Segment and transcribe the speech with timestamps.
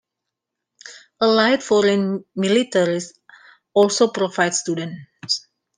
[1.21, 3.13] Allied foreign militaries
[3.75, 5.47] also provide students.